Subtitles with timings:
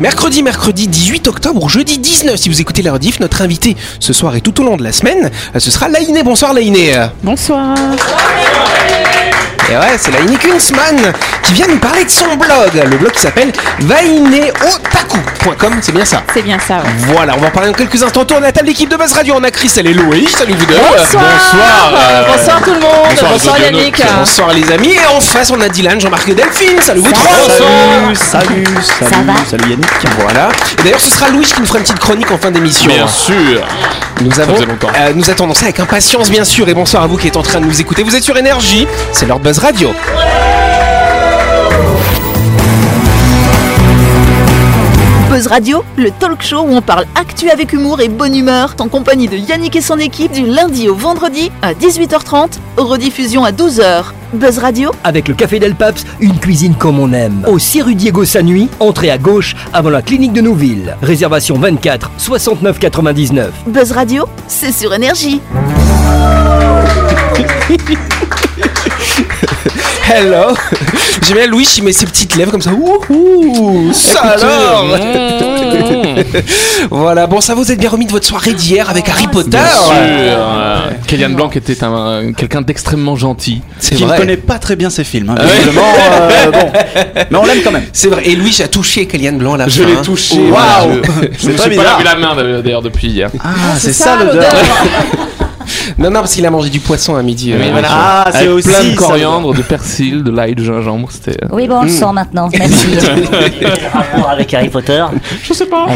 [0.00, 4.12] Mercredi, mercredi 18 octobre ou jeudi 19 si vous écoutez la rediff, notre invité ce
[4.12, 6.22] soir et tout au long de la semaine, euh, ce sera Laïné.
[6.22, 6.92] Bonsoir Laïné.
[7.24, 7.76] Bonsoir.
[9.70, 10.96] Et ouais, c'est Laïné Kunzman
[11.42, 16.22] qui vient nous parler de son blog, le blog qui s'appelle vaineotaku.com, c'est bien ça
[16.32, 16.76] C'est bien ça.
[16.76, 16.82] ouais.
[17.12, 18.24] Voilà, on va en parler dans quelques instants.
[18.24, 19.34] Tourne la table d'équipe de Buzz Radio.
[19.36, 20.30] On a Chris, elle est Loïc.
[20.30, 20.74] Salut vous deux.
[20.74, 21.22] Bonsoir.
[21.94, 23.30] euh, Bonsoir tout le monde.
[23.30, 24.02] bonsoir, Yannick.
[24.18, 24.92] Bonsoir les amis.
[24.94, 26.80] Et en face, on a Dylan, Jean-Marc et Delphine.
[26.80, 27.36] Salut vous trois.
[28.14, 29.86] Salut, salut, salut, salut Yannick.
[30.20, 30.48] Voilà.
[30.78, 32.90] Et d'ailleurs, ce sera Louis qui nous fera une petite chronique en fin d'émission.
[32.90, 33.66] Bien sûr.
[34.20, 36.68] Nous avons, euh, nous attendons ça avec impatience, bien sûr.
[36.68, 38.02] Et bonsoir à vous qui êtes en train de nous écouter.
[38.02, 38.86] Vous êtes sur Énergie.
[39.12, 39.92] C'est l'heure de Buzz Radio.
[45.38, 48.88] Buzz Radio, le talk show où on parle actu avec humour et bonne humeur, en
[48.88, 54.06] compagnie de Yannick et son équipe du lundi au vendredi à 18h30, rediffusion à 12h.
[54.32, 57.44] Buzz Radio, Avec le Café Del Paps, une cuisine comme on aime.
[57.46, 60.96] Au 6 rue Diego Sanui, entrée à gauche avant la clinique de Nouville.
[61.02, 63.52] Réservation 24 69 99.
[63.68, 65.40] Buzz Radio, c'est sur énergie.
[70.10, 70.54] Hello.
[71.26, 72.70] J'aime bien Louis, il met ses petites lèvres comme ça.
[72.72, 74.86] Ouh, ça alors.
[76.90, 77.26] voilà.
[77.26, 79.50] Bon, ça vous êtes bien remis de votre soirée d'hier avec Harry Potter.
[79.50, 79.92] Bien sûr.
[79.92, 83.60] euh, Kellyanne Blanc était un, quelqu'un d'extrêmement gentil.
[83.78, 84.18] C'est Qui ne vrai.
[84.18, 86.72] connaît pas très bien ses films, hein, visiblement, euh, bon.
[87.30, 87.84] Mais on l'aime quand même.
[87.92, 88.22] C'est vrai.
[88.26, 89.88] Et Louis a touché Kellyanne Blanc à la Je fin.
[89.88, 90.36] l'ai touché.
[90.50, 91.02] Waouh.
[91.04, 91.98] je- Je me très suis pas bizarre.
[91.98, 93.30] lavé la main d'ailleurs d'ailleurs, depuis hier.
[93.44, 94.54] Ah, c'est ça l'odeur.
[95.98, 97.52] Non, non, parce qu'il a mangé du poisson à midi.
[97.52, 97.88] euh, Oui, voilà.
[97.90, 101.08] Ah, c'est aussi plein de ça, coriandre, de persil, de l'ail, de gingembre.
[101.10, 101.42] C'était.
[101.44, 102.48] euh, Oui, bon, on le sent maintenant.
[102.56, 102.86] Merci.
[103.92, 105.04] rapport avec Harry Potter
[105.42, 105.86] Je sais pas.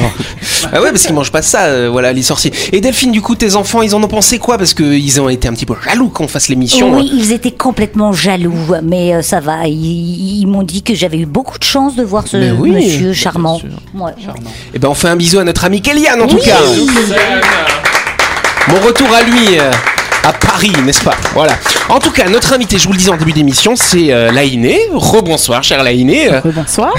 [0.72, 2.52] Ah ouais, parce qu'ils mangent pas ça, euh, voilà, les sorciers.
[2.72, 4.58] Et Delphine, du coup, tes enfants, ils en ont pensé quoi?
[4.58, 6.94] Parce qu'ils ont été un petit peu jaloux qu'on fasse l'émission.
[6.94, 9.66] Oui, ils étaient complètement jaloux, mais euh, ça va.
[9.66, 12.70] Ils, ils m'ont dit que j'avais eu beaucoup de chance de voir ce oui.
[12.70, 13.60] monsieur charmant.
[13.94, 14.12] Ouais.
[14.74, 16.58] Et ben, on fait un bisou à notre ami Kellyanne, en tout cas.
[18.68, 19.58] Bon retour à lui.
[19.58, 19.70] euh,
[20.24, 21.16] à Paris, n'est-ce pas?
[21.34, 21.52] Voilà.
[21.88, 24.30] En tout cas, notre invité, je vous le disais en début d'émission, c'est euh.
[24.92, 26.32] Rebonsoir, cher Laïné.
[26.32, 26.94] Euh, Bonsoir.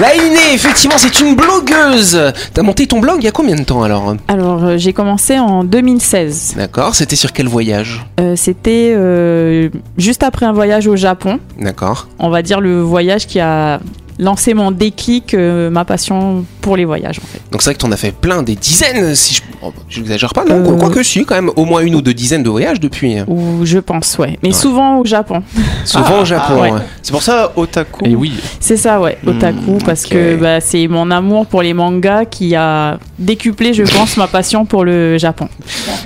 [0.00, 2.32] Laïné, effectivement, c'est une blogueuse.
[2.54, 4.14] T'as monté ton blog il y a combien de temps alors?
[4.28, 6.54] Alors, euh, j'ai commencé en 2016.
[6.56, 8.06] D'accord, c'était sur quel voyage?
[8.20, 8.94] Euh, C'était
[9.96, 11.40] juste après un voyage au Japon.
[11.58, 12.06] D'accord.
[12.20, 13.80] On va dire le voyage qui a
[14.18, 17.40] lancé mon déclic, euh, ma passion pour les voyages en fait.
[17.52, 19.42] Donc c'est vrai que t'en as fait plein, des dizaines, si je...
[19.62, 22.42] oh, j'exagère pas, non Euh, Quoique si, quand même, au moins une ou deux dizaines
[22.42, 23.16] de voyages depuis.
[23.26, 24.38] Ou je pense, ouais.
[24.42, 25.42] Mais souvent au Japon.
[25.84, 26.60] Souvent au Japon.
[26.60, 26.70] ouais.
[26.72, 26.80] ouais.
[27.02, 28.04] C'est pour ça, Otaku.
[28.06, 28.32] Et oui.
[28.60, 32.98] C'est ça, ouais, otaku, parce que bah, c'est mon amour pour les mangas qui a
[33.18, 35.48] décuplé, je pense, ma passion pour le Japon.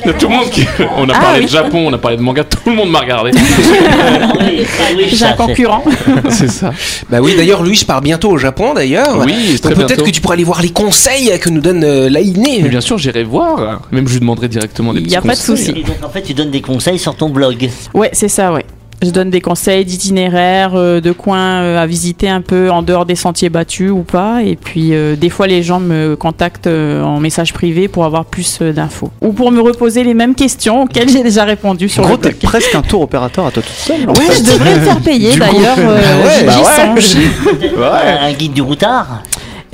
[0.05, 0.65] Il y a tout le monde qui.
[0.99, 1.45] On a Ah, parlé oui.
[1.47, 3.31] de Japon, on a parlé de manga, tout le monde m'a regardé.
[5.13, 5.83] J'ai un concurrent.
[6.29, 6.73] c'est ça.
[7.11, 9.19] Bah oui, d'ailleurs, lui, je pars bientôt au Japon, d'ailleurs.
[9.25, 10.05] Oui, très Donc peut-être bientôt.
[10.05, 13.25] que tu pourras aller voir les conseils que nous donne euh, Mais bien sûr, j'irai
[13.25, 13.83] voir.
[13.91, 15.71] Même je lui demanderai directement des Il petits y a pas de souci.
[15.71, 17.71] Et donc, en fait, tu donnes des conseils sur ton blog.
[17.95, 18.65] Ouais, c'est ça, ouais.
[19.03, 23.05] Je donne des conseils d'itinéraires, euh, de coins euh, à visiter un peu en dehors
[23.05, 24.43] des sentiers battus ou pas.
[24.45, 28.25] Et puis, euh, des fois, les gens me contactent euh, en message privé pour avoir
[28.25, 29.11] plus euh, d'infos.
[29.21, 32.21] Ou pour me reposer les mêmes questions auxquelles j'ai déjà répondu sur En gros, le
[32.23, 32.43] t'es blog.
[32.43, 34.09] presque un tour opérateur à toi toute seule.
[34.09, 34.37] Ouais, fait.
[34.45, 35.79] je devrais me faire payer coup, d'ailleurs.
[35.79, 36.47] euh, bah ouais,
[37.77, 38.19] bah ouais.
[38.21, 39.23] Un guide du routard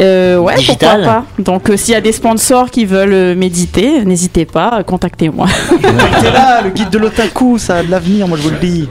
[0.00, 0.96] Euh, ouais, Digital.
[1.02, 1.24] pourquoi pas.
[1.42, 5.46] Donc, euh, s'il y a des sponsors qui veulent euh, méditer, n'hésitez pas, euh, contactez-moi.
[6.32, 8.88] Là, le guide de l'Otaku, ça a de l'avenir, moi je vous le dis.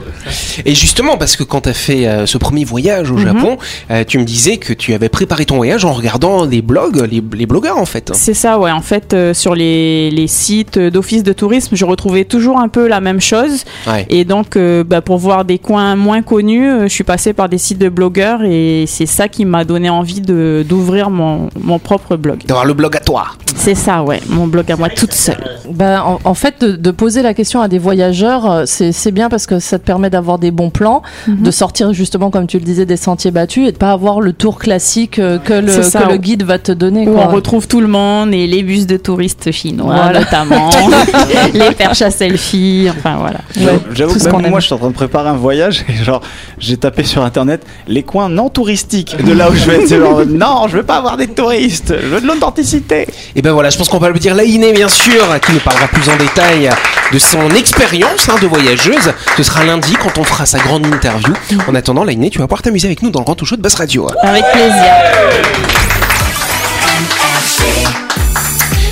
[0.66, 3.24] Et justement, parce que quand t'as fait euh, ce premier voyage au Mhm.
[3.24, 3.58] Japon,
[3.90, 7.22] euh, tu me disais que tu avais préparé ton voyage en regardant les blogs, les,
[7.36, 8.10] les blogueurs en fait.
[8.14, 8.70] C'est ça, ouais.
[8.70, 12.86] En fait, euh, sur les, les sites d'office de tourisme, je retrouvais toujours un peu
[12.86, 13.64] la même chose.
[13.86, 14.06] Ouais.
[14.10, 17.48] Et donc, euh, bah, pour voir des coins moins connus, euh, je suis passée par
[17.48, 20.64] des sites de blogueurs et c'est ça qui m'a donné envie de
[20.98, 22.40] d'ouvrir mon, mon propre blog.
[22.46, 23.26] D'avoir le blog à toi.
[23.56, 24.20] C'est ça, ouais.
[24.28, 25.36] Mon blog à moi toute seule.
[25.70, 29.10] Ben, en, en fait, de, de poser la question à des voyageurs, euh, c'est c'est
[29.10, 31.42] bien parce que ça te permet d'avoir des bons plans, Mhm.
[31.42, 34.32] de sortir justement, comme tu le disais, des sentiers battus et de pas avoir le
[34.32, 36.02] tour classique euh, que le, C'est ça.
[36.02, 37.06] que le guide va te donner.
[37.08, 37.26] Où quoi.
[37.28, 40.20] on retrouve tout le monde et les bus de touristes chinois Voilà.
[40.20, 40.70] notamment,
[41.54, 43.40] les perches à selfie, enfin voilà.
[43.56, 44.50] Ouais, J'avoue tout que ce qu'on même aime.
[44.52, 46.20] moi je suis en train de préparer un voyage et genre
[46.58, 49.86] j'ai tapé sur internet les coins non touristiques de là où je vais.
[49.86, 53.06] Genre non, je veux pas avoir des touristes, je veux de l'authenticité.
[53.36, 55.86] Et ben voilà, je pense qu'on va le dire Laïné bien sûr, qui nous parlera
[55.86, 56.70] plus en détail
[57.12, 59.12] de son expérience hein, de voyageuse.
[59.36, 61.34] Ce sera lundi quand on fera sa grande interview.
[61.68, 63.60] En attendant, Laïné, tu vas pouvoir t'amuser avec nous dans le grand tout show de
[63.60, 64.08] Bass Radio.
[64.22, 64.94] Avec plaisir.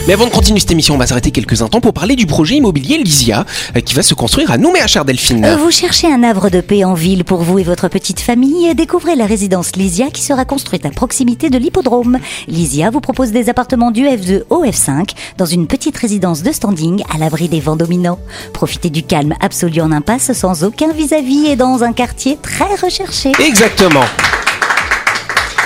[0.07, 2.55] Mais avant de continuer cette émission, on va s'arrêter quelques instants pour parler du projet
[2.57, 3.45] immobilier Lysia
[3.77, 5.45] euh, qui va se construire à Nouméa, chère Delphine.
[5.45, 8.73] Euh, Vous cherchez un havre de paix en ville pour vous et votre petite famille
[8.77, 12.21] Découvrez la résidence Lysia qui sera construite à proximité de l'hippodrome.
[12.47, 17.03] Lysia vous propose des appartements du F2 au F5 dans une petite résidence de standing
[17.13, 18.21] à l'abri des vents dominants.
[18.53, 23.33] Profitez du calme absolu en impasse sans aucun vis-à-vis et dans un quartier très recherché.
[23.45, 24.05] Exactement.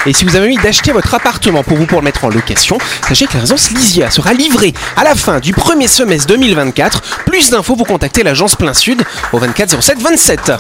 [0.07, 2.79] Et si vous avez envie d'acheter votre appartement pour vous pour le mettre en location,
[3.07, 7.03] sachez que la résidence Lysia sera livrée à la fin du premier semestre 2024.
[7.27, 9.03] Plus d'infos, vous contactez l'agence Plein Sud
[9.33, 10.53] au 24 07 27.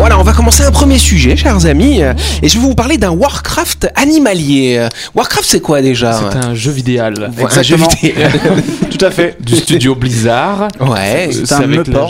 [0.00, 2.96] Voilà, on va commencer un premier sujet, chers amis, euh, et je vais vous parler
[2.96, 4.78] d'un Warcraft animalier.
[4.78, 6.14] Euh, Warcraft, c'est quoi déjà?
[6.14, 7.30] C'est un jeu vidéal.
[7.36, 8.14] Ouais, un jeu vidéo.
[8.90, 9.36] Tout à fait.
[9.40, 10.68] Du studio Blizzard.
[10.80, 11.28] Ouais.
[11.30, 12.00] C'est un avec la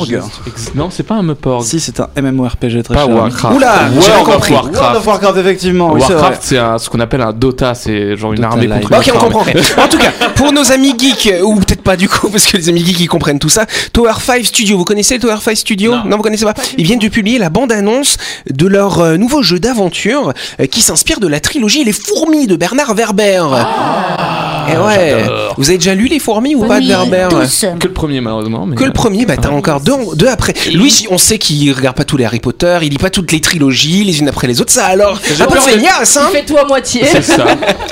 [0.76, 1.64] Non, c'est pas un Meporg.
[1.64, 3.10] Si, c'est un MMORPG très Pas cher.
[3.10, 3.56] Warcraft.
[3.56, 4.52] Oula, of compris.
[4.52, 5.06] World of Warcraft.
[5.06, 5.92] Warcraft, effectivement.
[5.92, 6.00] oui.
[6.00, 8.82] Warcraft, c'est ce qu'on appelle un Dota, c'est genre une Dota armée Live.
[8.82, 9.44] contre Ok, on comprend.
[9.84, 12.69] En tout cas, pour nos amis geeks, ou peut-être pas du coup, parce que les
[12.69, 15.96] amis geeks ils comprennent tout ça, Tower 5 Studio, vous connaissez le Tower 5 Studio?
[16.04, 16.16] Non.
[16.16, 16.54] vous connaissez pas?
[16.78, 18.16] Ils viennent de publier la bande-annonce
[18.50, 22.56] de leur euh, nouveau jeu d'aventure euh, qui s'inspire de la trilogie Les Fourmis de
[22.56, 23.42] Bernard Werber.
[24.72, 25.54] Et ouais, j'adore.
[25.56, 27.28] vous avez déjà lu Les Fourmis ou pas de Oui, Werber?
[27.30, 27.64] tous.
[27.78, 28.66] Que le premier, malheureusement.
[28.66, 30.54] mais- que le premier, bah t'as encore deux, deux après.
[30.74, 33.40] Louis, on sait qu'il regarde pas tous les Harry Potter, il lit pas toutes les
[33.40, 34.72] trilogies, les unes après les autres.
[34.72, 36.28] Ça alors, un peu peur de- feignasse, hein
[36.60, 37.02] à moitié.
[37.10, 37.46] C'est ça.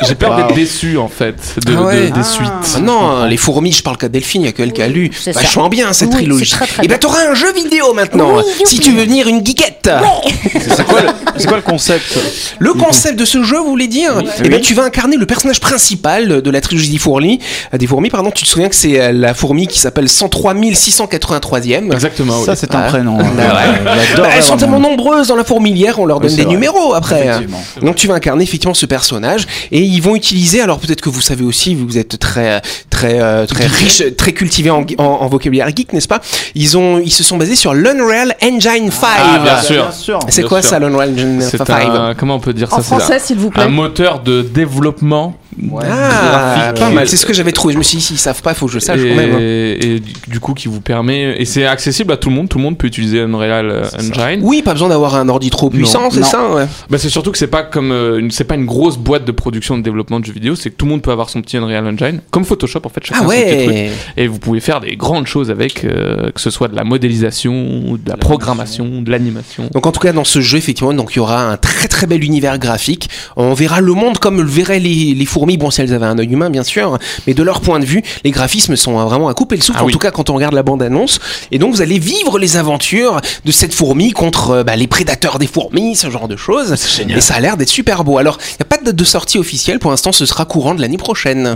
[0.06, 0.36] J'ai peur Wow.
[0.38, 1.96] d'être déçu, en fait, de, Ah ouais.
[2.02, 2.24] de- des Ah.
[2.24, 2.50] suites.
[2.76, 4.88] Ah non, les fourmis, je parle qu'à Delphine, il y a que elle qui a
[4.88, 5.10] lu.
[5.32, 6.46] Vachement bien cette Oui, trilogie.
[6.50, 6.98] c'est très, très Et bah bien.
[6.98, 9.67] t'auras un jeu vidéo maintenant, Oui, si tu veux venir une geekette.
[9.82, 12.18] C'est quoi, le- c'est quoi le concept
[12.58, 14.12] Le concept de ce jeu, vous voulez dire
[14.44, 14.60] Eh Oui.
[14.60, 17.38] tu vas incarner le personnage principal de la trilogie des fourmis.
[17.74, 18.30] euh, Des fourmis, pardon.
[18.30, 21.92] Tu te souviens que c'est euh, la fourmi qui s'appelle 103 683e.
[21.92, 22.44] Exactement, oui.
[22.46, 22.88] Ça, c'est un Ah.
[22.88, 23.18] prénom.
[23.20, 23.24] hein.
[23.36, 23.94] Bah ouais.
[24.16, 26.52] Bah, elles sont tellement nombreuses dans la fourmilière, on leur donne des vrai.
[26.52, 27.26] numéros après.
[27.26, 27.62] Effectivement.
[27.82, 31.20] Donc tu vas incarner effectivement ce personnage et ils vont utiliser, alors peut-être que vous
[31.20, 32.60] savez aussi, vous êtes très
[32.90, 36.20] très euh, très riche, très cultivé en, en, en vocabulaire geek, n'est-ce pas?
[36.54, 39.06] Ils ont ils se sont basés sur l'Unreal Engine 5.
[39.18, 39.82] Ah, bien sûr.
[39.84, 40.18] Bien sûr.
[40.28, 40.70] C'est quoi sûr.
[40.70, 43.38] ça l'Unreal Engine 5 C'est un, comment on peut dire En ça un- français, s'il
[43.38, 43.68] vous un, plaît.
[43.68, 45.34] moteur de développement
[45.82, 46.80] Ah, graphique.
[46.80, 47.08] pas mal.
[47.08, 47.74] C'est ce que j'avais trouvé.
[47.74, 49.34] Je me suis dit, s'ils savent pas, il faut que je sache et, quand même.
[49.34, 49.38] hein.
[49.40, 52.64] et du- coup qui vous permet et c'est accessible à tout le monde tout le
[52.64, 56.22] monde peut utiliser Unreal euh, Engine Oui, pas besoin d'avoir un ordi trop puissant, c'est
[56.24, 56.66] ça ouais.
[56.88, 59.32] bah, c'est surtout que c'est pas comme euh, une, c'est pas une grosse boîte de
[59.32, 61.56] production de développement de jeux vidéo c'est que tout le monde peut avoir son petit
[61.56, 63.68] Unreal Engine comme Photoshop en fait chacun Ah son petit truc.
[63.68, 63.90] ouais.
[64.16, 67.94] et vous pouvez faire des grandes choses avec euh, que ce soit de la modélisation
[68.02, 71.16] de la programmation de l'animation Donc en tout cas dans ce jeu effectivement donc il
[71.16, 73.10] y aura un très très bel univers graphique.
[73.36, 76.18] On verra le monde comme le verraient les, les fourmis bon si elles avaient un
[76.18, 79.34] œil humain bien sûr, mais de leur point de vue les graphismes sont vraiment à
[79.34, 79.92] couper le souffle Ah en oui.
[79.92, 81.20] tout cas quand on regarde la bande annonce
[81.52, 85.38] et donc vous allez vivre les aventures de cette fourmi contre euh, bah, les prédateurs
[85.38, 86.74] des fourmis ce genre de choses.
[87.08, 88.18] Et ça a l'air d'être super beau.
[88.18, 90.74] Alors il n'y a pas de date de sortie officielle pour l'instant ce sera courant
[90.74, 91.54] de l'année prochaine.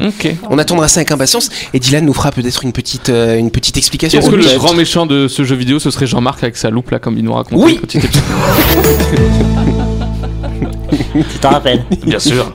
[0.51, 3.77] On attendra ça avec impatience et Dylan nous fera peut-être une petite euh, une petite
[3.77, 4.21] explication.
[4.21, 6.91] est-ce que le grand méchant de ce jeu vidéo ce serait Jean-Marc avec sa loupe
[6.91, 7.81] là comme il nous racontait Oui.
[11.13, 12.55] Tu t'en rappelles bien sûr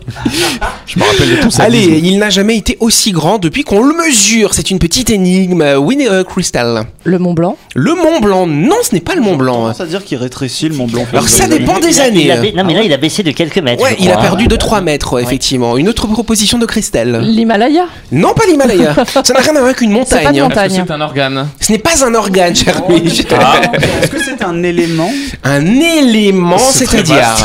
[0.85, 3.83] je me rappelle de tout ça Allez, il n'a jamais été aussi grand depuis qu'on
[3.83, 4.53] le mesure.
[4.53, 5.61] C'est une petite énigme.
[5.77, 6.85] Winnie euh, Crystal.
[7.03, 7.57] Le Mont Blanc.
[7.75, 8.47] Le Mont Blanc.
[8.47, 9.55] Non, ce n'est pas le Mont Blanc.
[9.63, 11.05] Tendance à dire qu'il rétrécit le Mont Blanc.
[11.11, 12.23] Alors ça dépend des Il a- années.
[12.25, 13.83] il a ba- Non, mais là, il a baissé de quelques mètres.
[13.83, 15.75] Ouais, il a perdu de 3 mètres, ouais, effectivement.
[15.77, 17.19] Une autre proposition de Christelle.
[17.21, 17.85] L'Himalaya.
[18.13, 18.95] Non, pas l'Himalaya.
[19.13, 20.35] Ça n'a rien à voir avec une C'est montagne.
[20.37, 20.83] que montagne.
[20.87, 23.07] c'est un organe Ce n'est pas un organe, cher Louis.
[23.07, 25.11] Est-ce que c'est un élément
[25.43, 27.35] Un élément, C'est c'est-à-dire.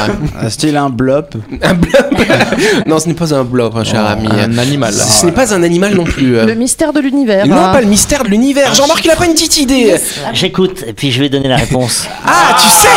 [0.48, 1.26] Style un blob
[1.62, 2.14] Un blob.
[2.86, 4.28] non, ce n'est pas un blob, hein, cher ami.
[4.30, 6.32] un animal Ce n'est pas un animal non plus.
[6.44, 7.46] Le mystère de l'univers.
[7.46, 7.72] Non, hein.
[7.72, 8.72] pas le mystère de l'univers.
[8.74, 9.94] Jean-Marc, il a pas une petite idée.
[10.32, 12.06] J'écoute, et puis je vais donner la réponse.
[12.24, 12.88] Ah, tu sais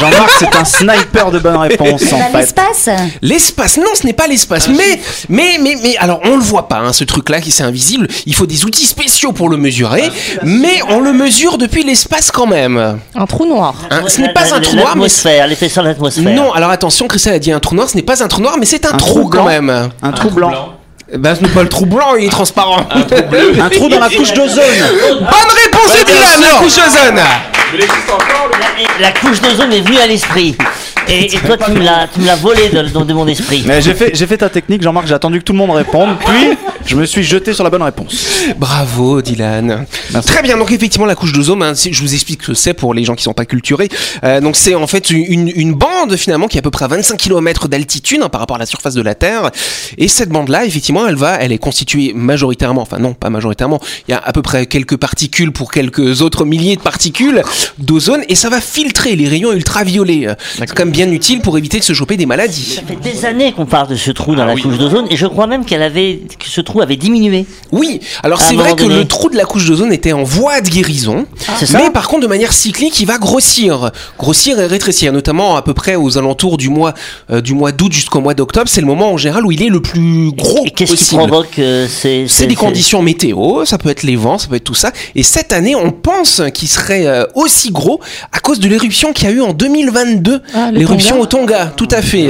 [0.00, 2.38] Jean-Marc, c'est un sniper de bonnes réponses en Bah, fait.
[2.38, 2.88] L'espace
[3.22, 4.68] L'espace, non, ce n'est pas l'espace.
[4.68, 8.06] mais, mais, mais, mais, alors on le voit pas, hein, ce truc-là qui c'est invisible.
[8.26, 10.10] Il faut des outils spéciaux pour le mesurer,
[10.42, 12.98] mais on le mesure depuis l'espace quand même.
[13.14, 13.74] Un trou noir.
[13.90, 16.34] Hein, ce n'est pas un trou noir, mais L'atmosphère, l'épaisseur de l'atmosphère.
[16.34, 16.52] non.
[16.52, 17.88] Alors attention, Christelle a dit un trou noir.
[17.88, 19.44] Ce n'est pas un trou noir, mais c'est un, Un trou, trou quand blanc.
[19.44, 19.90] même.
[20.02, 20.50] Un trou blanc.
[21.16, 22.80] Ben, ce n'est pas le trou blanc, il est transparent.
[22.90, 24.64] Un trou dans la couche d'ozone.
[25.20, 27.20] Bonne réponse de Dylan, la couche ozone.
[29.00, 30.56] La, la couche d'ozone est venue à l'esprit.
[31.08, 33.62] Et, et toi, tu me l'as, tu me l'as volé de, de- de mon esprit.
[33.66, 36.16] Mais j'ai fait, j'ai fait ta technique, Jean-Marc, j'ai attendu que tout le monde réponde,
[36.18, 36.56] puis
[36.86, 38.26] je me suis jeté sur la bonne réponse.
[38.56, 39.86] Bravo Dylan.
[40.12, 40.28] Merci.
[40.28, 42.94] Très bien, donc effectivement la couche d'ozone, hein, je vous explique ce que c'est pour
[42.94, 43.88] les gens qui sont pas culturés.
[44.24, 46.88] Euh, donc c'est en fait une, une bande finalement qui est à peu près à
[46.88, 49.50] 25 km d'altitude hein, par rapport à la surface de la Terre.
[49.98, 54.12] Et cette bande-là, effectivement, elle va, elle est constituée majoritairement, enfin non, pas majoritairement, il
[54.12, 57.42] y a à peu près quelques particules pour quelques autres milliers de particules
[57.78, 60.28] d'ozone et ça va filtrer les rayons ultraviolets.
[60.28, 62.76] Euh, C'est quand même bien utile pour éviter de se choper des maladies.
[62.76, 64.62] Ça fait des années qu'on parle de ce trou dans Ah la oui.
[64.62, 67.46] couche d'ozone et je crois même qu'elle avait, que ce trou avait diminué.
[67.72, 70.68] Oui, alors c'est vrai que le trou de la couche d'ozone était en voie de
[70.68, 71.26] guérison,
[71.64, 75.62] ça mais par contre de manière cyclique, il va grossir, grossir et rétrécir, notamment à
[75.62, 76.94] peu près aux alentours du mois
[77.32, 78.68] euh, du mois d'août jusqu'au mois d'octobre.
[78.68, 81.58] C'est le moment en général où il est le plus gros Et qu'est-ce qui provoque
[81.58, 84.74] euh, ces, C'est des conditions météo, ça peut être les vents, ça peut être tout
[84.74, 84.92] ça.
[85.16, 87.98] Et cette année, on pense qu'il serait euh, aussi gros
[88.30, 90.40] à cause de l'éruption qu'il y a eu en 2022.
[90.54, 92.28] Ah, L'éruption au Tonga, tout à fait.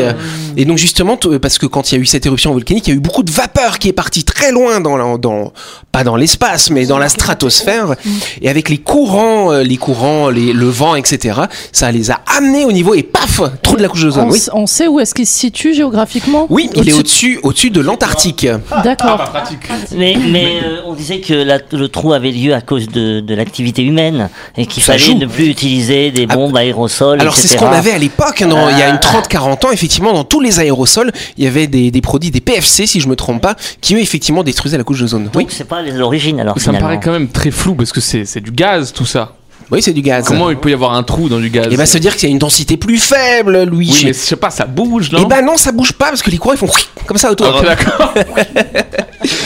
[0.57, 2.87] Euh, Et donc justement, t- parce que quand il y a eu cette éruption volcanique,
[2.87, 5.53] il y a eu beaucoup de vapeur qui est partie très loin dans, la- dans
[5.93, 7.95] pas dans l'espace, mais dans la stratosphère.
[8.43, 11.41] Et avec les courants, euh, les courants, les, le vent, etc.,
[11.73, 14.29] ça les a amenés au niveau et paf, trou de la couche d'ozone.
[14.29, 14.43] On, Oui.
[14.53, 16.47] on sait où est-ce qu'il se situe géographiquement?
[16.51, 18.47] Oui, il est au-dessus, au-dessus de l'Antarctique.
[18.83, 19.17] D'accord.
[19.25, 19.59] pratique.
[19.97, 23.35] Mais, mais euh, on disait que la- le trou avait lieu à cause de, de
[23.35, 25.19] l'activité humaine et qu'il Ça fallait joue.
[25.19, 28.49] ne plus utiliser des Ah, bombes aérosols, Alors c'est ce qu'on avait à l'époque, hein,
[28.73, 29.21] il y a une Ah.
[29.21, 32.87] 30-40 ans, effectivement, dans tous les aérosols, il y avait des, des produits, des PFC,
[32.87, 35.31] si je me trompe pas, qui eux, effectivement, détruisaient la couche d'ozone.
[35.35, 38.01] Oui, Donc c'est pas l'origine alors Ça me paraît quand même très flou parce que
[38.01, 39.35] c'est c'est du gaz tout ça.
[39.71, 40.25] oui c'est du gaz.
[40.27, 42.29] Comment il peut y avoir un trou dans du gaz Et bah se dire qu'il
[42.29, 43.91] y a une densité plus faible, Louis.
[43.93, 46.23] Oui, mais je sais pas, ça bouge, non Et bah non, ça bouge pas parce
[46.23, 46.69] que les courants ils font
[47.07, 47.47] comme ça autour.
[47.61, 48.15] Ah, d'accord.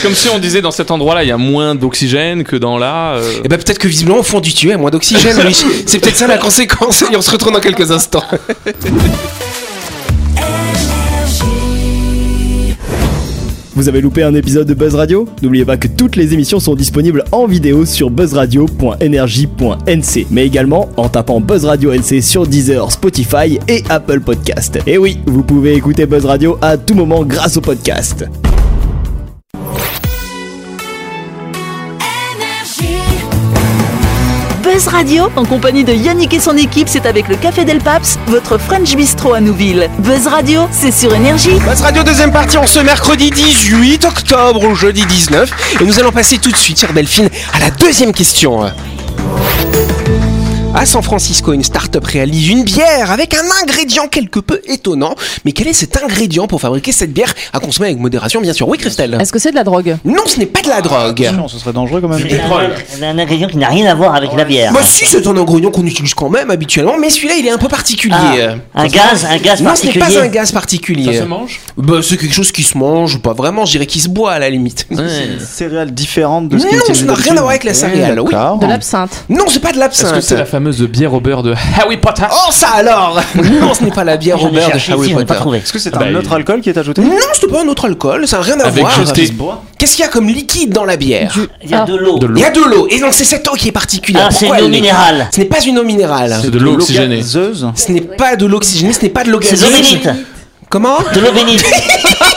[0.03, 3.13] Comme si on disait dans cet endroit-là, il y a moins d'oxygène que dans là.
[3.15, 3.41] euh.
[3.45, 5.55] Et bah peut-être que visiblement au fond du tuyau il y a moins d'oxygène, Louis.
[5.85, 7.01] C'est peut-être ça la conséquence.
[7.11, 8.23] Et on se retrouve dans quelques instants.
[13.79, 15.25] Vous avez loupé un épisode de Buzz Radio?
[15.41, 21.07] N'oubliez pas que toutes les émissions sont disponibles en vidéo sur buzzradio.energie.nc, mais également en
[21.07, 24.79] tapant Buzz Radio NC sur Deezer, Spotify et Apple Podcast.
[24.85, 28.25] Et oui, vous pouvez écouter Buzz Radio à tout moment grâce au podcast.
[34.79, 38.17] Buzz Radio, en compagnie de Yannick et son équipe, c'est avec le Café Del Paps,
[38.27, 39.89] votre French Bistro à Nouville.
[39.99, 41.59] Buzz Radio, c'est sur Énergie.
[41.67, 45.81] Buzz Radio deuxième partie en ce mercredi 18 octobre au jeudi 19.
[45.81, 48.71] Et nous allons passer tout de suite, chère Delphine, à la deuxième question.
[50.79, 55.13] À San Francisco, une start-up réalise une bière avec un ingrédient quelque peu étonnant.
[55.43, 58.65] Mais quel est cet ingrédient pour fabriquer cette bière à consommer avec modération, bien sûr?
[58.65, 59.97] Oui, Christelle Est-ce que c'est de la drogue?
[60.05, 61.31] Non, ce n'est pas de la drogue.
[61.35, 62.25] Non, ce serait dangereux quand même.
[62.25, 64.71] C'est un, un ingrédient qui n'a rien à voir avec la bière.
[64.71, 67.57] Bah si, c'est un ingrédient qu'on utilise quand même habituellement, mais celui-là, il est un
[67.57, 68.15] peu particulier.
[68.73, 70.19] Ah, un gaz, un gaz non, ce n'est particulier.
[70.21, 71.13] pas un gaz particulier.
[71.13, 71.59] Ça se mange?
[71.75, 74.31] Bah, c'est quelque chose qui se mange, ou pas vraiment, je dirais qui se boit
[74.31, 74.87] à la limite.
[75.39, 78.21] Céréales différentes de ce qui est Non, ça n'a rien à voir avec la céréale,
[78.21, 78.31] oui.
[78.61, 79.25] De l'absinthe.
[79.27, 80.21] Non, c'est pas de Est-ce que l'absinthe.
[80.21, 83.91] c'est la fameuse bière au beurre de Harry Potter Oh, ça alors Non, ce n'est
[83.91, 85.57] pas la bière au beurre de Harry Potter.
[85.57, 87.01] Est-ce que c'est Bah, un il- autre alcool qui est ajouté?
[87.01, 88.93] Non, ce n'est pas un autre alcool, ça n'a rien à Avec voir.
[89.77, 91.33] Qu'est-ce qu'il y a comme liquide dans la bière?
[91.63, 91.85] Il y a Ah.
[91.85, 92.19] de l'eau.
[92.35, 94.25] Il y a de l'eau, et non, c'est cette eau qui est particulière.
[94.27, 95.27] Ah, c'est Pourquoi une eau minérale.
[95.33, 96.37] Ce n'est pas une eau minérale.
[96.41, 97.17] C'est de l'eau oxygénée.
[97.17, 97.67] gazeuse.
[97.75, 99.89] Ce n'est pas de l'eau oxygénée, ce n'est pas de l'eau C'est de l'eau gazeuse.
[99.91, 100.09] bénite.
[100.69, 100.97] Comment?
[101.13, 101.65] De l'eau bénite.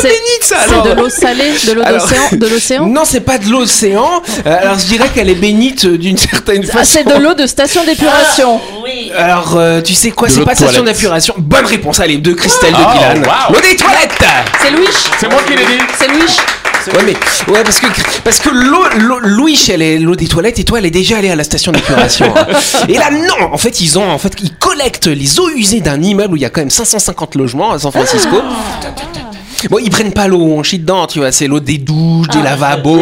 [0.00, 2.86] C'est bénite, ça alors c'est de l'eau salée, de l'eau d'océan, de l'océan.
[2.92, 4.22] Non, c'est pas de l'océan.
[4.46, 6.90] Euh, alors je dirais qu'elle est bénite euh, d'une certaine Ah, façon.
[6.94, 8.60] c'est de l'eau de station d'épuration.
[8.82, 9.10] Oui.
[9.16, 10.96] Alors euh, tu sais quoi, De c'est l'eau pas de station toilette.
[10.96, 11.34] d'épuration.
[11.38, 13.18] Bonne réponse, allez, de Christelle de Oh, Dylan.
[13.22, 13.54] wow.
[13.54, 14.10] L'eau des toilettes.
[14.62, 14.86] C'est Louis.
[15.18, 16.36] C'est moi qui l'ai dit C'est Louis.
[16.96, 17.86] Ouais mais ouais parce que
[18.24, 21.18] parce que l'eau l'eau- Louis elle est l'eau des toilettes et toi elle est déjà
[21.18, 22.34] allée à la station d'épuration.
[22.88, 26.02] et là non, en fait ils ont en fait ils collectent les eaux usées d'un
[26.02, 28.36] immeuble où il y a quand même 550 logements à San Francisco.
[29.70, 32.42] Bon, ils prennent pas l'eau, on chie dedans, tu vois, c'est l'eau des douches, des
[32.42, 32.98] lavabos.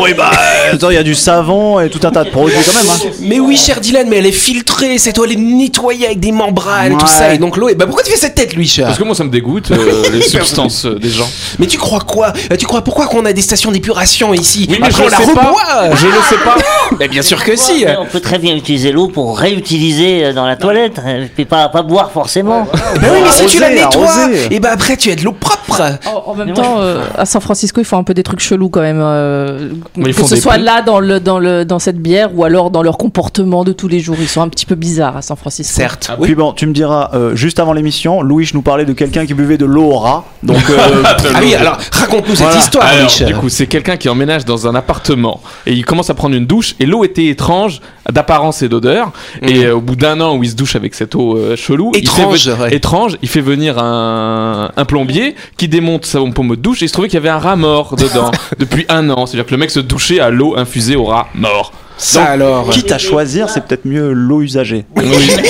[0.00, 0.30] Oui, bah,
[0.72, 2.90] attends, il y a du savon et tout un tas de produits quand même.
[2.90, 3.10] hein.
[3.22, 6.32] Mais oui, cher Dylan, mais elle est filtrée, cette eau elle est nettoyée avec des
[6.32, 7.10] membranes et tout Ouais.
[7.10, 7.34] ça.
[7.34, 7.74] Et donc l'eau est.
[7.74, 8.86] Bah pourquoi tu fais cette tête, Louis cher?
[8.86, 11.28] Parce que moi ça me dégoûte euh, les substances euh, des gens.
[11.58, 12.32] Mais tu crois quoi?
[12.52, 14.66] Euh, Tu crois pourquoi qu'on a des stations d'épuration ici?
[14.70, 15.40] Oui, mais Après, je on la le sais pas.
[15.40, 16.56] reboit Je le sais pas.
[16.98, 20.32] Bah bien sûr que si Mais On peut très bien utiliser l'eau pour réutiliser euh,
[20.32, 21.00] dans la toilette,
[21.38, 22.66] et pas, pas boire forcément.
[22.72, 22.80] Bah
[23.12, 24.48] oui, mais si tu la Arroser, nettoies, arroser.
[24.50, 25.59] et bah après tu as de l'eau propre
[26.06, 28.14] En, en même Mais moi, temps, je- euh, à San Francisco, ils font un peu
[28.14, 29.00] des trucs chelous quand même.
[29.00, 29.70] euh,
[30.02, 32.98] que ce soit là dans, le, dans, le, dans cette bière ou alors dans leur
[32.98, 34.16] comportement de tous les jours.
[34.20, 35.74] Ils sont un petit peu bizarres à San Francisco.
[35.74, 36.10] Certes.
[36.22, 39.34] Puis bon, tu me diras, euh, juste avant l'émission, Louis nous parlait de quelqu'un qui
[39.34, 40.24] buvait de l'eau au rat.
[40.42, 43.26] Donc, euh, Ah oui, alors raconte-nous cette histoire, Alors, Louis.
[43.26, 46.46] du coup, c'est quelqu'un qui emménage dans un appartement et il commence à prendre une
[46.46, 49.12] douche et l'eau était étrange d'apparence et d'odeur.
[49.42, 51.92] Et euh, au bout d'un an où il se douche avec cette eau euh, chelou,
[51.94, 52.74] il fait Étrange, ouais.
[52.74, 56.88] étrange, il fait venir un, un plombier qui démonte sa pompe de douche et il
[56.88, 59.26] se trouvait qu'il y avait un rat mort dedans depuis un an.
[59.26, 61.70] C'est-à-dire que le mec se douchait à l'eau infusée au rat mort.
[62.00, 62.70] Ça Donc, alors.
[62.70, 64.86] Quitte à choisir, c'est peut-être mieux l'eau usagée.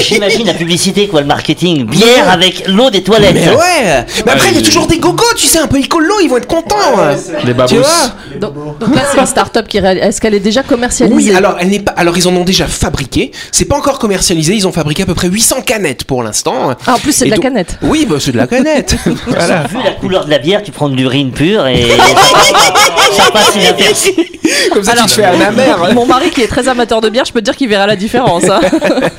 [0.00, 1.86] J'imagine la publicité, quoi, le marketing.
[1.86, 3.34] Bière avec l'eau des toilettes.
[3.34, 6.14] Mais ouais Mais après, il y a toujours des gogos, tu sais, un peu écolo,
[6.22, 6.76] ils vont être contents
[7.44, 7.86] Les Tu vois
[8.40, 10.02] Donc, donc là, c'est une start-up qui réalise.
[10.02, 11.92] Est-ce qu'elle est déjà commercialisée Oui, alors elle n'est pas.
[11.92, 13.30] Alors ils en ont déjà fabriqué.
[13.52, 14.54] C'est pas encore commercialisé.
[14.54, 16.74] Ils ont fabriqué à peu près 800 canettes pour l'instant.
[16.86, 17.78] Ah, en plus, c'est de la canette.
[17.82, 18.96] Oui, bah c'est de la canette.
[19.26, 19.64] voilà.
[19.68, 21.86] Vu la couleur de la bière, tu prends de l'urine pure et
[23.16, 24.10] ça passe inaperçu.
[24.72, 25.94] Comme ça, tu te fais à ma mère.
[25.94, 27.96] Mon mari qui est très amateur de bière, je peux te dire qu'il verra la
[27.96, 28.44] différence.
[28.48, 28.60] hein.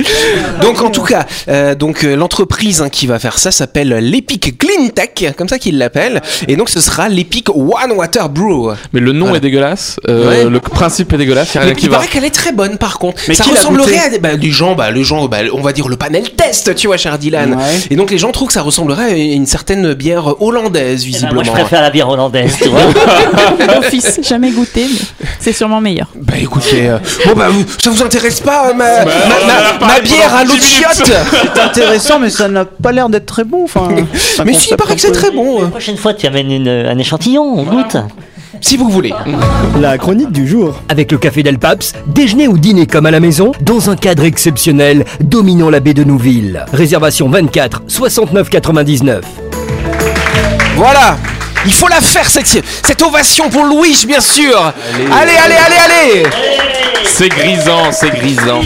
[0.62, 4.58] Donc en tout cas, euh, donc euh, l'entreprise hein, qui va faire ça s'appelle l'Epic
[4.58, 6.22] Clean Tech, comme ça qu'ils l'appellent.
[6.48, 8.74] Et donc ce sera l'Epic One Water Brew.
[8.94, 9.38] Mais le nom Voilà.
[9.38, 9.98] est dégueulasse.
[10.08, 10.50] euh, Ouais.
[10.50, 11.54] Le principe est dégueulasse.
[11.54, 11.98] Il y a Mais rien qui il va.
[11.98, 13.22] paraît qu'elle est très bonne par contre.
[13.28, 15.62] Mais ça qui l'a ressemblerait à des, bah, les gens, bah, les gens, bah, on
[15.62, 17.56] va dire le panel test, tu vois, cher Dylan.
[17.56, 17.64] Ouais.
[17.90, 21.12] Et donc les gens trouvent que ça ressemblerait à une certaine bière hollandaise Eh ben,
[21.14, 21.34] visiblement.
[21.36, 22.82] moi, je préfère la bière hollandaise, tu vois.
[23.76, 26.08] D'office, jamais goûté, mais c'est sûrement meilleur.
[26.16, 30.00] Bah écoutez, euh, bon bah vous, ça vous intéresse pas euh, ma, ma, Bah, ma-
[30.00, 30.88] bière à l'eau de 10 minutes.
[30.96, 31.12] chiotte
[31.56, 33.64] C'est intéressant, mais ça n'a pas l'air d'être très bon.
[33.64, 33.88] Enfin,
[34.46, 36.68] Mais si, il paraît que c'est très bon, La euh, prochaine fois, tu amènes une-
[36.68, 37.98] un échantillon, on goûte.
[38.62, 39.14] si vous voulez.
[39.80, 40.76] La chronique du jour.
[40.90, 44.24] Avec le café Del Paps, déjeuner ou dîner comme à la maison, dans un cadre
[44.24, 46.66] exceptionnel, dominant la baie de Nouville.
[46.74, 49.24] Réservation 24 69 99.
[50.76, 51.18] Voilà
[51.66, 54.58] il faut la faire cette, cette ovation pour Louis bien sûr
[54.94, 56.24] Allez allez allez allez,
[57.06, 58.62] C'est grisant, c'est grisant.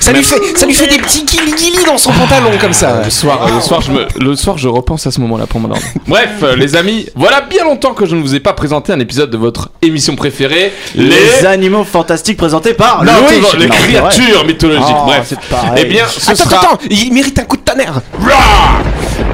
[0.00, 3.10] Ça lui fait ça lui fait des petits guili dans son pantalon comme ça Le
[3.10, 5.84] soir, le soir, je me, le soir, je repense à ce moment-là pour m'endormir.
[6.08, 8.98] Bref, euh, les amis, voilà bien longtemps que je ne vous ai pas présenté un
[9.00, 13.58] épisode de votre émission préférée, Les animaux fantastiques présentés par Non, Louis.
[13.60, 14.84] les Non, créatures mythologiques.
[15.02, 15.70] Oh, Bref, c'est pareil.
[15.76, 18.00] eh bien, ce Attends sera, attends il mérite un coup de tonnerre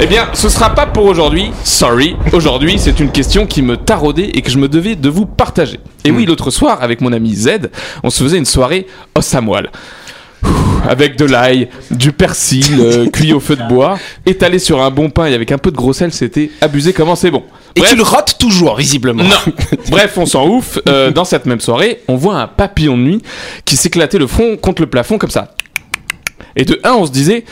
[0.01, 1.51] eh bien, ce sera pas pour aujourd'hui.
[1.65, 2.17] Sorry.
[2.33, 5.81] Aujourd'hui, c'est une question qui me taraudait et que je me devais de vous partager.
[6.05, 7.71] Et oui, l'autre soir, avec mon ami Z,
[8.03, 9.71] on se faisait une soirée os à moelle.
[10.45, 10.49] Ouh,
[10.89, 15.11] Avec de l'ail, du persil euh, cuit au feu de bois, étalé sur un bon
[15.11, 17.43] pain et avec un peu de gros sel, c'était abusé comment c'est bon.
[17.75, 19.53] Et tu le rotes toujours visiblement non.
[19.91, 20.79] Bref, on s'en ouf.
[20.89, 23.23] Euh, dans cette même soirée, on voit un papillon de nuit
[23.65, 25.55] qui s'éclatait le front contre le plafond comme ça.
[26.59, 27.45] Et de un, on se disait,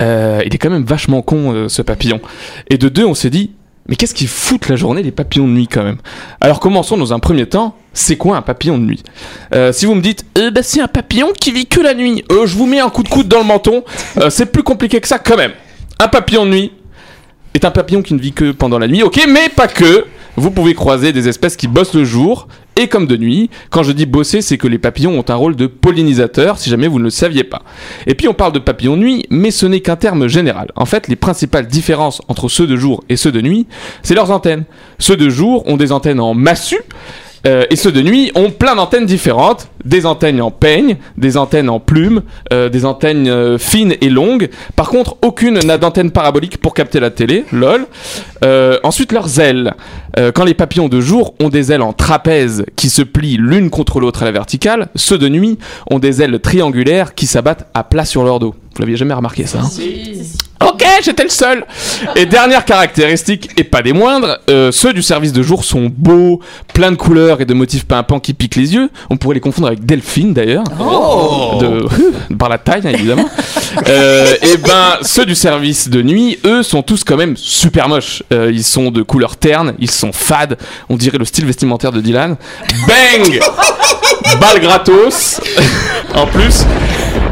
[0.00, 2.20] euh, il est quand même vachement con euh, ce papillon.
[2.68, 3.50] Et de deux, on s'est dit,
[3.88, 5.96] mais qu'est-ce qu'ils foutent la journée les papillons de nuit quand même?
[6.40, 7.74] Alors commençons dans un premier temps.
[7.92, 9.02] C'est quoi un papillon de nuit?
[9.52, 12.22] Euh, Si vous me dites, bah, c'est un papillon qui vit que la nuit.
[12.30, 13.82] Je vous mets un coup de coude dans le menton.
[14.28, 15.52] C'est plus compliqué que ça quand même.
[15.98, 16.72] Un papillon de nuit
[17.54, 19.02] est un papillon qui ne vit que pendant la nuit.
[19.02, 20.04] Ok, mais pas que.
[20.36, 23.50] Vous pouvez croiser des espèces qui bossent le jour et comme de nuit.
[23.70, 26.88] Quand je dis bosser, c'est que les papillons ont un rôle de pollinisateur, si jamais
[26.88, 27.62] vous ne le saviez pas.
[28.06, 30.70] Et puis on parle de papillons nuit, mais ce n'est qu'un terme général.
[30.76, 33.66] En fait, les principales différences entre ceux de jour et ceux de nuit,
[34.02, 34.64] c'est leurs antennes.
[34.98, 36.82] Ceux de jour ont des antennes en massue.
[37.46, 41.70] Euh, et ceux de nuit ont plein d'antennes différentes, des antennes en peigne, des antennes
[41.70, 42.22] en plume,
[42.52, 44.50] euh, des antennes euh, fines et longues.
[44.76, 47.86] Par contre, aucune n'a d'antenne parabolique pour capter la télé, lol.
[48.82, 49.74] Ensuite, leurs ailes.
[50.34, 54.00] Quand les papillons de jour ont des ailes en trapèze qui se plient l'une contre
[54.00, 55.58] l'autre à la verticale, ceux de nuit
[55.90, 58.54] ont des ailes triangulaires qui s'abattent à plat sur leur dos.
[58.80, 59.68] Vous l'aviez jamais remarqué ça hein
[60.66, 61.66] Ok, j'étais le seul.
[62.16, 66.40] Et dernière caractéristique, et pas des moindres, euh, ceux du service de jour sont beaux,
[66.72, 68.88] plein de couleurs et de motifs pimpants qui piquent les yeux.
[69.10, 71.84] On pourrait les confondre avec Delphine d'ailleurs, de
[72.36, 73.28] par la taille hein, évidemment.
[73.86, 78.24] Euh, et ben ceux du service de nuit, eux, sont tous quand même super moches.
[78.32, 80.58] Euh, ils sont de couleur terne, ils sont fades.
[80.88, 82.36] On dirait le style vestimentaire de Dylan.
[82.88, 83.40] Bang,
[84.40, 85.40] balle gratos.
[86.14, 86.64] en plus.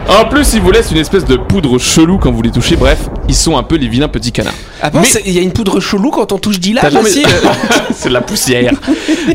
[0.08, 2.76] En plus, ils vous laissent une espèce de poudre chelou quand vous les touchez.
[2.76, 4.54] Bref, ils sont un peu les vilains petits canards.
[4.80, 7.22] Ah bon, il y a une poudre chelou quand on touche Dylan jamais- aussi
[7.94, 8.72] C'est de la poussière.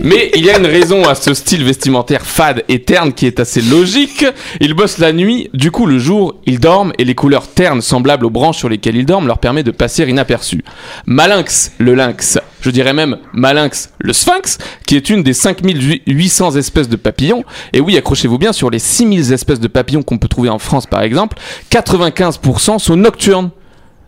[0.01, 3.39] Mais il y a une raison à ce style vestimentaire fade et terne qui est
[3.39, 4.25] assez logique.
[4.61, 8.25] Ils bossent la nuit, du coup le jour, ils dorment et les couleurs ternes semblables
[8.25, 10.63] aux branches sur lesquelles ils dorment leur permet de passer inaperçus.
[11.05, 16.87] Malinx, le lynx, je dirais même Malinx, le sphinx, qui est une des 5800 espèces
[16.87, 17.43] de papillons.
[17.73, 20.87] Et oui, accrochez-vous bien, sur les 6000 espèces de papillons qu'on peut trouver en France
[20.87, 21.37] par exemple,
[21.69, 23.51] 95% sont nocturnes.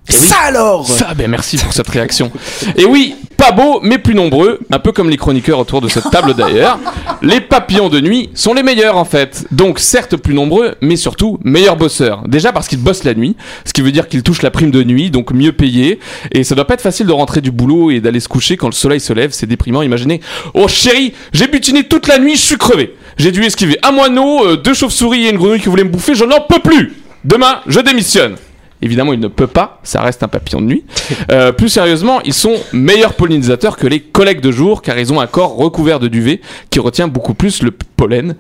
[0.10, 0.20] Et oui.
[0.28, 2.32] Ça alors Ça, ben merci pour cette réaction.
[2.78, 6.10] Et oui, pas beau, mais plus nombreux, un peu comme les chroniqueurs autour de cette
[6.12, 6.80] table d'ailleurs.
[7.22, 9.46] Les papillons de nuit sont les meilleurs en fait.
[9.52, 12.24] Donc certes plus nombreux, mais surtout meilleurs bosseurs.
[12.28, 14.84] Déjà parce qu'ils bossent la nuit, ce qui veut dire qu'ils touchent la prime de
[14.84, 16.00] nuit, donc mieux payés.
[16.32, 18.68] Et ça doit pas être facile de rentrer du boulot et d'aller se coucher quand
[18.68, 19.82] le soleil se lève, c'est déprimant.
[19.82, 20.22] Imaginez,
[20.54, 22.96] oh chérie, j'ai butiné toute la nuit, je suis crevé.
[23.18, 26.15] J'ai dû esquiver un moineau, euh, deux chauves-souris et une grenouille qui voulaient me bouffer,
[26.15, 26.94] je n'en peux plus.
[27.24, 28.36] Demain, je démissionne.
[28.82, 30.84] Évidemment, il ne peut pas, ça reste un papillon de nuit.
[31.32, 35.22] Euh, plus sérieusement, ils sont meilleurs pollinisateurs que les collègues de jour car ils ont
[35.22, 38.36] un corps recouvert de duvet qui retient beaucoup plus le pollen.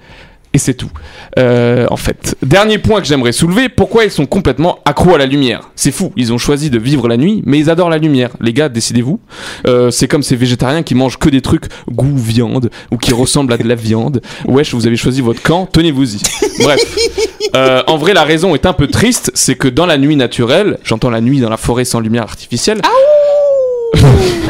[0.55, 0.89] Et c'est tout.
[1.37, 2.37] Euh, en fait.
[2.41, 5.69] Dernier point que j'aimerais soulever, pourquoi ils sont complètement accros à la lumière?
[5.75, 8.29] C'est fou, ils ont choisi de vivre la nuit, mais ils adorent la lumière.
[8.39, 9.19] Les gars, décidez-vous.
[9.67, 13.51] Euh, c'est comme ces végétariens qui mangent que des trucs goût viande, ou qui ressemblent
[13.51, 14.21] à de la viande.
[14.47, 16.21] Wesh, vous avez choisi votre camp, tenez-vous-y.
[16.63, 16.79] Bref.
[17.53, 20.79] Euh, en vrai, la raison est un peu triste, c'est que dans la nuit naturelle,
[20.85, 22.79] j'entends la nuit dans la forêt sans lumière artificielle,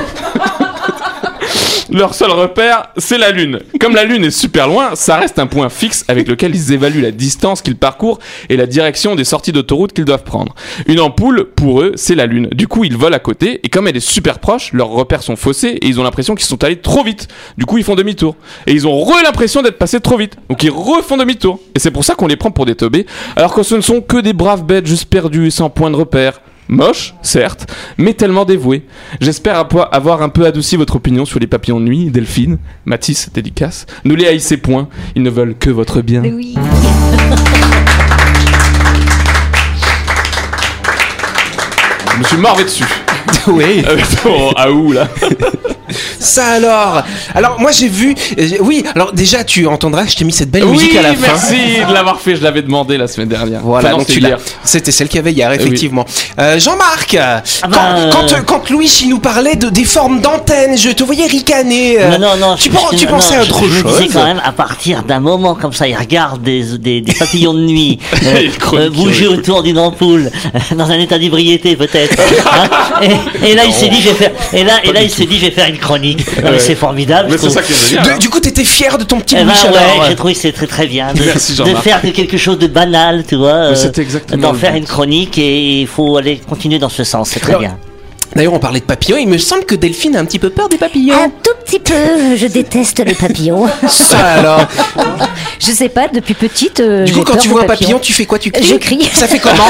[1.95, 3.59] leur seul repère, c'est la Lune.
[3.79, 7.01] Comme la Lune est super loin, ça reste un point fixe avec lequel ils évaluent
[7.01, 10.53] la distance qu'ils parcourent et la direction des sorties d'autoroute qu'ils doivent prendre.
[10.87, 12.49] Une ampoule, pour eux, c'est la Lune.
[12.51, 15.35] Du coup, ils volent à côté et comme elle est super proche, leurs repères sont
[15.35, 17.27] faussés et ils ont l'impression qu'ils sont allés trop vite.
[17.57, 18.35] Du coup, ils font demi-tour.
[18.67, 20.35] Et ils ont re l'impression d'être passés trop vite.
[20.49, 21.59] Donc ils refont demi-tour.
[21.75, 23.05] Et c'est pour ça qu'on les prend pour des teubés,
[23.35, 26.41] alors que ce ne sont que des braves bêtes juste perdus sans point de repère.
[26.67, 28.85] Moche, certes, mais tellement dévoué.
[29.21, 33.29] J'espère avo- avoir un peu adouci votre opinion sur les papillons de nuit, Delphine, Matisse,
[33.31, 33.85] dédicace.
[34.03, 36.23] Ne les haïssez point, ils ne veulent que votre bien.
[36.23, 36.55] Oui.
[42.13, 42.85] Je me suis morvé dessus.
[43.47, 43.83] oui.
[44.55, 45.07] Ah ouh là?
[46.19, 48.15] Ça alors Alors moi j'ai vu...
[48.39, 51.13] euh, oui, alors déjà tu entendras, je t'ai mis cette belle musique oui, à la
[51.13, 51.21] fin.
[51.21, 51.55] merci
[51.87, 53.61] de l'avoir fait, je l'avais demandé la semaine dernière.
[53.61, 54.29] Voilà, Enfin, non, donc c'était tu l'as.
[54.29, 54.39] hier.
[54.63, 55.55] C'était celle qu'il y avait hier, oui.
[55.59, 56.05] effectivement.
[56.39, 57.11] Euh, Jean-Marc,
[57.61, 61.03] quand, bah, euh, quand, quand Louis il nous parlait de, des formes d'antennes, je te
[61.03, 61.97] voyais ricaner.
[62.01, 62.55] euh, Non, non, non.
[62.55, 64.41] Tu, je- pen- je- tu non, pensais à je- autre je chose disais quand même,
[64.43, 68.49] à partir d'un moment comme ça, il regarde des, des, des papillons de nuit euh,
[68.73, 72.15] euh, bouger autour d'une ampoule, euh, dans un état d'ébriété peut-être.
[72.51, 73.01] hein.
[73.43, 74.31] et, et là, il s'est dit, je vais faire.
[74.53, 76.25] Et là, et là, il s'est dit, je vais faire une chronique.
[76.45, 76.59] Ouais.
[76.59, 77.29] C'est formidable.
[77.29, 77.55] Mais je c'est trouve.
[77.57, 78.05] ça qui est génial.
[78.05, 78.17] De- hein.
[78.19, 80.51] Du coup, t'étais fier de ton petit Eh ben alors, ouais, j'ai trouvé que c'est
[80.51, 83.75] très très bien de, Merci, de faire de quelque chose de banal, tu vois, euh,
[84.37, 84.77] d'en faire but.
[84.79, 87.77] une chronique et il faut aller continuer dans ce sens, c'est très Alors, bien.
[88.35, 89.17] D'ailleurs, on parlait de papillons.
[89.17, 91.15] Il me semble que Delphine a un petit peu peur des papillons.
[91.15, 93.65] Un tout petit peu, je déteste les papillons.
[93.87, 94.61] Ça alors.
[95.59, 96.81] Je sais pas, depuis petite.
[96.81, 98.63] euh, Du coup, quand peur tu vois un papillon, tu fais quoi Tu cries?
[98.65, 99.09] Je crie.
[99.13, 99.63] Ça fait comment?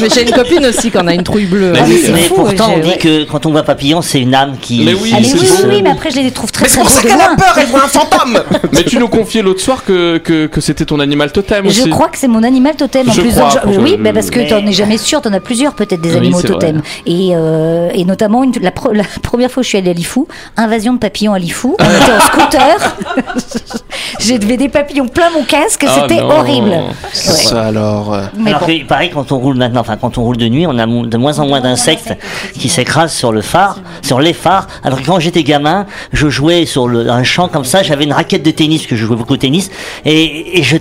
[0.00, 1.72] Mais j'ai une copine aussi qui en a une trouille bleue.
[1.72, 4.20] Mais Ah, oui, c'est Mais fou, pourtant, on dit que quand on voit papillon, c'est
[4.20, 4.84] une âme qui.
[4.84, 6.80] Mais oui, Ah, mais oui, oui, oui, mais après je les trouve très Mais c'est
[6.80, 8.40] pour ça qu'elle a peur, elle voit un fantôme
[8.72, 11.82] Mais tu nous confiais l'autre soir que, que, que c'était ton animal totem aussi.
[11.84, 14.30] Je crois que c'est mon animal totem en Je crois, pour Oui, le- bah parce
[14.30, 16.82] que Mais- t'en es jamais sûr, t'en as plusieurs peut-être des animaux totems.
[17.06, 19.94] Et, euh, et notamment une- la, pro- la première fois où je suis allée à
[19.94, 21.76] Lifou, invasion de papillons à Lifou.
[21.80, 22.96] On était en scooter.
[24.20, 26.74] J'ai devais des papillons plein mon casque, Ah, c'était horrible.
[27.12, 28.14] Ça alors.
[28.14, 30.86] euh, Mais que, pareil, quand on roule maintenant, quand on roule de nuit, on a
[30.86, 32.14] de moins en moins d'insectes
[32.54, 34.66] qui s'écrasent sur le phare, sur les phares.
[34.82, 38.50] Alors quand j'étais gamin, je jouais sur un champ comme ça, j'avais une raquette de
[38.50, 39.70] tennis, que je jouais beaucoup au tennis,
[40.04, 40.78] et, et je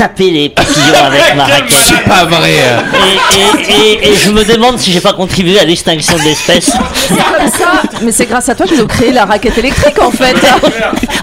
[0.00, 1.70] tapais les papillons avec ma raquette.
[1.70, 2.52] C'est pas vrai.
[2.52, 3.74] Et, et-
[4.08, 6.70] et- et je me demande si j'ai pas contribué à l'extinction de l'espèce.
[6.94, 7.82] C'est comme ça.
[8.02, 10.34] Mais c'est grâce à toi qu'ils ont créé la raquette électrique en fait.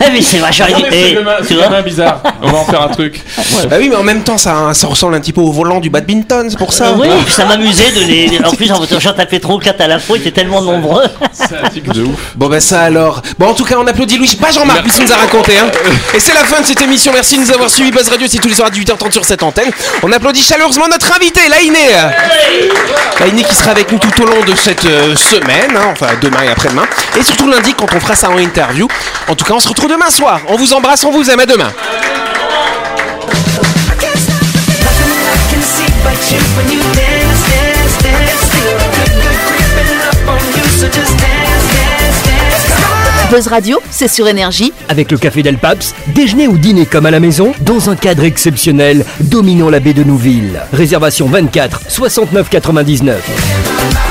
[0.06, 2.22] Eh mais c'est vachement et- c'est bizarre.
[2.44, 3.22] On va en faire un truc.
[3.70, 5.90] Bah oui, mais en même temps, ça, ça ressemble un petit peu au volant du
[5.90, 6.90] badminton, c'est pour ça.
[6.90, 8.40] Euh, oui, puis ça m'amusait de les.
[8.46, 11.04] En plus, en j'en tapais trop quatre à la fois, ils étaient tellement nombreux.
[11.32, 12.34] C'est un truc de ouf.
[12.36, 13.22] Bon bah ça alors.
[13.40, 15.58] Bon en tout cas on applaudit Louis, pas Jean-Marc, puisqu'il nous a raconté.
[15.58, 15.68] Hein.
[16.14, 17.12] Et c'est la fin de cette émission.
[17.14, 17.92] Merci de nous avoir suivis.
[17.92, 19.72] Buzz Radio, c'est tous les soirs à 18h30 sur cette antenne.
[20.04, 21.80] On applaudit chaleureusement notre invité, Laïné.
[23.20, 26.44] Laïné qui sera avec nous tout au long de cette euh, semaine, hein, enfin demain
[26.44, 26.86] et après-demain.
[27.18, 28.88] Et surtout lundi quand on fera ça en interview.
[29.28, 30.42] En tout cas on se retrouve demain soir.
[30.48, 31.38] On vous embrasse, on vous aime.
[31.40, 31.72] À demain.
[43.30, 44.72] Buzz Radio, c'est sur énergie.
[44.88, 48.24] Avec le café Del Paps, déjeuner ou dîner comme à la maison, dans un cadre
[48.24, 50.62] exceptionnel, dominant la baie de Nouville.
[50.72, 54.07] Réservation 24 69 99.